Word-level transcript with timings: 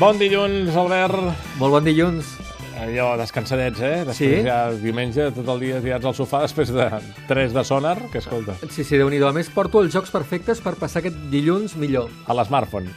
Bon 0.00 0.16
dilluns, 0.18 0.72
Albert. 0.76 1.18
Molt 1.60 1.74
bon 1.76 1.84
dilluns. 1.84 2.36
Allò, 2.80 3.10
descansadets, 3.20 3.80
eh? 3.84 4.04
Després 4.08 4.16
Sí? 4.40 4.46
ja 4.46 4.70
diumenge, 4.72 5.26
tot 5.36 5.46
el 5.52 5.60
dia 5.60 5.80
tirats 5.84 6.06
al 6.06 6.14
sofà 6.16 6.40
després 6.46 6.70
de 6.72 6.86
3 7.28 7.52
de 7.52 7.64
sonar, 7.64 7.98
que 8.10 8.18
escolta, 8.18 8.54
Sí, 8.70 8.84
sí, 8.84 8.96
déu 8.96 9.10
nhi 9.10 9.20
A 9.22 9.32
més, 9.32 9.50
porto 9.50 9.82
els 9.82 9.92
jocs 9.92 10.10
perfectes 10.10 10.60
per 10.60 10.74
passar 10.76 11.00
aquest 11.00 11.16
dilluns 11.30 11.76
millor. 11.76 12.08
a 12.26 12.32
l'smartphone. 12.32 12.88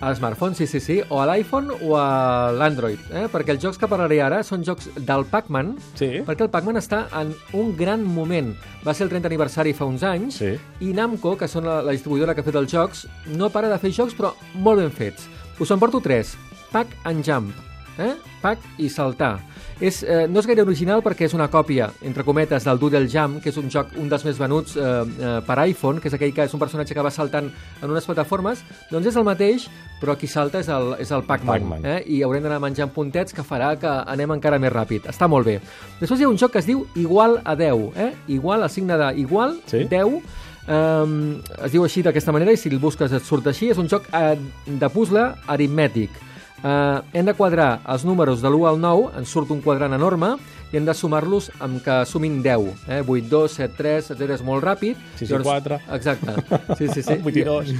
A 0.00 0.10
l'smartphone, 0.10 0.54
sí, 0.54 0.66
sí, 0.66 0.80
sí, 0.80 1.02
o 1.08 1.20
a 1.20 1.26
l'iPhone 1.26 1.70
o 1.82 1.96
a 1.96 2.52
l'Android, 2.52 2.98
eh? 3.12 3.28
perquè 3.32 3.50
els 3.50 3.62
jocs 3.62 3.76
que 3.78 3.86
parlaré 3.88 4.22
ara 4.22 4.42
són 4.42 4.62
jocs 4.64 4.88
del 4.94 5.24
Pac-Man, 5.26 5.76
Sí. 5.94 6.22
perquè 6.24 6.42
el 6.42 6.50
Pac-Man 6.50 6.76
està 6.76 7.06
en 7.20 7.34
un 7.52 7.76
gran 7.76 8.02
moment. 8.02 8.54
Va 8.86 8.94
ser 8.94 9.04
el 9.04 9.10
30 9.10 9.26
aniversari 9.28 9.74
fa 9.74 9.84
uns 9.84 10.02
anys, 10.02 10.34
Sí. 10.36 10.56
i 10.80 10.92
Namco, 10.94 11.36
que 11.36 11.48
són 11.48 11.64
la, 11.64 11.82
la 11.82 11.92
distribuïdora 11.92 12.34
que 12.34 12.40
ha 12.40 12.44
fet 12.44 12.54
els 12.54 12.70
jocs, 12.72 13.06
no 13.26 13.50
para 13.50 13.68
de 13.68 13.78
fer 13.78 13.90
jocs, 13.92 14.14
però 14.16 14.32
molt 14.54 14.78
ben 14.80 14.90
fets. 14.90 15.28
Us 15.58 15.70
en 15.70 15.78
porto 15.78 16.00
tres. 16.02 16.36
Pac 16.72 16.86
and 17.04 17.24
Jump. 17.24 17.52
Eh? 17.98 18.12
Pac 18.42 18.60
i 18.76 18.90
saltar. 18.92 19.38
És, 19.80 20.02
eh, 20.04 20.26
no 20.28 20.40
és 20.40 20.46
gaire 20.48 20.60
original 20.62 21.00
perquè 21.04 21.24
és 21.24 21.34
una 21.36 21.46
còpia, 21.52 21.86
entre 22.04 22.24
cometes, 22.24 22.64
del 22.64 22.78
Doodle 22.78 23.08
Jump, 23.08 23.38
que 23.42 23.48
és 23.48 23.56
un 23.56 23.70
joc 23.72 23.94
un 23.96 24.08
dels 24.08 24.24
més 24.24 24.36
venuts 24.40 24.76
eh, 24.76 24.82
eh, 24.82 25.40
per 25.46 25.56
iPhone, 25.66 26.00
que 26.00 26.08
és 26.08 26.14
aquell 26.16 26.32
que 26.36 26.44
és 26.44 26.52
un 26.56 26.60
personatge 26.60 26.94
que 26.96 27.04
va 27.04 27.10
saltant 27.10 27.48
en 27.82 27.90
unes 27.90 28.04
plataformes, 28.04 28.62
doncs 28.90 29.08
és 29.08 29.16
el 29.16 29.24
mateix, 29.24 29.66
però 30.00 30.14
qui 30.16 30.28
salta 30.28 30.60
és 30.60 30.68
el, 30.68 30.94
és 31.00 31.10
el 31.12 31.24
Pac-Man. 31.24 31.60
Pac-Man. 31.64 31.86
eh? 31.86 32.02
I 32.06 32.22
haurem 32.24 32.44
d'anar 32.44 32.60
menjant 32.60 32.92
puntets 32.92 33.32
que 33.32 33.44
farà 33.44 33.74
que 33.80 33.88
anem 33.88 34.36
encara 34.36 34.58
més 34.60 34.72
ràpid. 34.72 35.08
Està 35.08 35.28
molt 35.28 35.48
bé. 35.48 35.58
Després 36.00 36.20
hi 36.20 36.24
ha 36.24 36.32
un 36.32 36.36
joc 36.40 36.52
que 36.52 36.60
es 36.60 36.68
diu 36.68 36.86
Igual 36.96 37.40
a 37.44 37.56
10. 37.56 37.96
Eh? 37.96 38.12
Igual, 38.36 38.62
el 38.62 38.70
signe 38.70 38.96
de 38.96 39.14
igual, 39.20 39.56
Sí. 39.66 39.84
10, 39.88 40.20
Um, 40.66 41.36
es 41.62 41.70
diu 41.70 41.84
així 41.86 42.02
d'aquesta 42.02 42.32
manera 42.34 42.50
i 42.50 42.56
si 42.58 42.66
el 42.68 42.80
busques 42.82 43.12
et 43.14 43.22
surt 43.22 43.46
així. 43.46 43.68
És 43.70 43.78
un 43.78 43.86
joc 43.86 44.08
uh, 44.10 44.32
de 44.66 44.88
puzzle 44.90 45.28
aritmètic. 45.46 46.10
Uh, 46.64 47.04
hem 47.12 47.26
de 47.28 47.34
quadrar 47.36 47.82
els 47.84 48.06
números 48.08 48.40
de 48.40 48.48
l'1 48.48 48.68
al 48.70 48.78
9, 48.80 49.10
ens 49.20 49.32
surt 49.32 49.50
un 49.52 49.60
quadrant 49.60 49.92
enorme, 49.92 50.36
i 50.72 50.76
hem 50.80 50.84
de 50.88 50.94
sumar-los 50.98 51.50
amb 51.62 51.78
que 51.84 52.00
sumin 52.10 52.40
10. 52.42 52.72
Eh? 52.88 53.02
8, 53.06 53.28
2, 53.30 53.52
7, 53.60 53.74
3, 53.78 54.10
etc. 54.16 54.30
És 54.34 54.42
molt 54.42 54.64
ràpid. 54.64 54.96
6 55.20 55.30
i 55.30 55.38
4. 55.44 55.78
Exacte. 55.94 56.34
Sí, 56.78 56.88
sí, 56.92 57.02
sí. 57.06 57.16
8 57.22 57.38
i 57.38 57.44
2, 57.46 57.70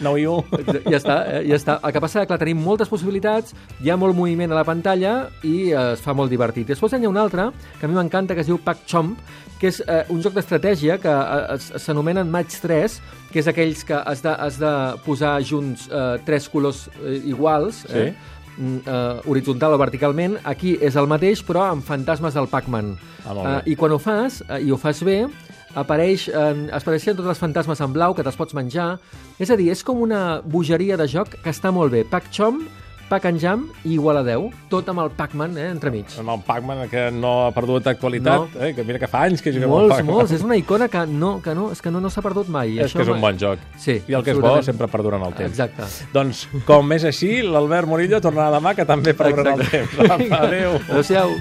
9 0.00 0.20
i 0.22 0.26
1. 0.26 0.82
Ja 0.88 0.96
està, 0.98 1.16
eh? 1.28 1.42
ja 1.50 1.58
està. 1.60 1.78
El 1.84 1.92
que 1.92 2.00
passa 2.02 2.20
és 2.20 2.24
que 2.24 2.32
clar, 2.32 2.40
tenim 2.40 2.58
moltes 2.64 2.88
possibilitats, 2.90 3.52
hi 3.84 3.90
ha 3.92 3.96
molt 4.00 4.16
moviment 4.16 4.50
a 4.52 4.58
la 4.58 4.64
pantalla 4.64 5.28
i 5.44 5.70
eh, 5.70 5.92
es 5.92 6.00
fa 6.04 6.14
molt 6.16 6.32
divertit. 6.32 6.66
Després 6.72 6.96
hi 6.96 7.04
ha 7.04 7.12
un 7.12 7.20
altre, 7.20 7.50
que 7.78 7.86
a 7.86 7.88
mi 7.92 7.94
m'encanta, 7.98 8.34
que 8.34 8.40
es 8.46 8.50
diu 8.50 8.58
Pac 8.64 8.86
Chomp, 8.88 9.14
que 9.60 9.68
és 9.70 9.78
eh, 9.86 10.00
un 10.10 10.18
joc 10.24 10.34
d'estratègia 10.34 10.96
que 10.98 11.12
eh, 11.12 11.54
es- 11.54 11.70
s'anomenen 11.84 12.30
Match 12.32 12.58
3, 12.64 12.96
que 13.30 13.38
és 13.44 13.46
aquells 13.48 13.84
que 13.86 13.94
has 13.94 14.24
de, 14.24 14.32
has 14.34 14.56
de 14.58 14.72
posar 15.04 15.36
junts 15.46 15.86
eh, 15.92 16.16
tres 16.26 16.48
colors 16.50 16.88
eh, 17.04 17.20
iguals, 17.30 17.84
Sí. 17.86 18.08
eh? 18.08 18.14
Mm, 18.58 18.82
eh, 18.84 19.20
horitzontal 19.24 19.72
o 19.72 19.78
verticalment. 19.80 20.36
Aquí 20.44 20.76
és 20.80 20.96
el 20.96 21.08
mateix, 21.08 21.40
però 21.44 21.70
amb 21.70 21.84
fantasmes 21.84 22.34
del 22.34 22.48
Pac-Man. 22.52 22.92
Ah. 23.24 23.62
Eh, 23.64 23.72
I 23.72 23.76
quan 23.76 23.92
ho 23.92 23.98
fas, 23.98 24.42
eh, 24.48 24.60
i 24.66 24.70
ho 24.70 24.76
fas 24.76 25.02
bé, 25.02 25.26
apareix, 25.74 26.28
eh, 26.28 26.68
apareixen 26.72 27.16
tots 27.16 27.28
els 27.28 27.40
fantasmes 27.40 27.80
en 27.80 27.92
blau 27.92 28.14
que 28.14 28.22
te'ls 28.22 28.36
pots 28.36 28.54
menjar. 28.54 28.98
És 29.38 29.50
a 29.50 29.56
dir, 29.56 29.70
és 29.72 29.82
com 29.82 30.00
una 30.00 30.42
bogeria 30.44 30.96
de 30.96 31.08
joc 31.08 31.36
que 31.42 31.50
està 31.50 31.72
molt 31.72 31.92
bé. 31.92 32.04
Pac-Chom, 32.04 32.66
Pac-and-Jam 33.12 33.66
i 33.84 33.94
igual 33.98 34.22
a 34.22 34.24
10. 34.24 34.48
Tot 34.72 34.88
amb 34.88 35.02
el 35.04 35.10
Pac-Man, 35.16 35.56
eh, 35.60 35.68
entremig. 35.74 36.14
Amb 36.22 36.32
el 36.34 36.42
Pac-Man, 36.46 36.86
que 36.88 37.10
no 37.12 37.32
ha 37.46 37.50
perdut 37.52 37.86
actualitat, 37.92 38.56
eh? 38.56 38.72
que 38.76 38.86
mira 38.88 39.00
que 39.02 39.10
fa 39.10 39.26
anys 39.28 39.44
que 39.44 39.52
juguem 39.52 39.68
al 39.68 39.74
Molts, 39.76 39.96
Pac-Man. 39.96 40.14
molts. 40.16 40.32
És 40.38 40.46
una 40.46 40.56
icona 40.56 40.88
que 40.92 41.04
no, 41.06 41.34
que 41.44 41.54
no, 41.58 41.68
és 41.74 41.82
que 41.84 41.92
no, 41.92 42.00
no 42.00 42.10
s'ha 42.12 42.24
perdut 42.24 42.48
mai. 42.52 42.78
És 42.80 42.96
que 42.96 43.04
és 43.04 43.12
un 43.12 43.20
bon 43.20 43.38
joc. 43.38 43.60
Sí, 43.76 43.98
I 44.08 44.16
el 44.18 44.24
que 44.24 44.32
és 44.32 44.40
bo 44.40 44.54
sempre 44.64 44.88
perdura 44.88 45.20
en 45.20 45.28
el 45.28 45.36
temps. 45.36 45.52
Exacte. 45.52 46.08
Doncs, 46.14 46.46
com 46.68 46.96
és 46.96 47.04
així, 47.04 47.42
l'Albert 47.44 47.90
Murillo 47.90 48.22
tornarà 48.24 48.50
demà, 48.56 48.74
que 48.78 48.88
també 48.88 49.12
perdurarà 49.18 49.54
en 49.58 49.66
el 49.66 49.76
temps. 49.76 50.00
Apa, 50.08 50.42
adéu. 50.46 50.80
Adéu-siau. 50.88 51.36